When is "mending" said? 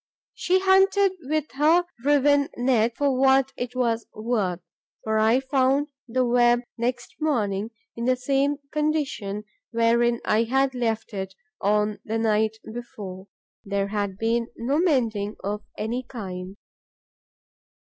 14.79-15.35